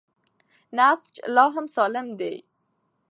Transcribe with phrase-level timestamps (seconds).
[0.77, 2.35] نسج لا هم سالم دی.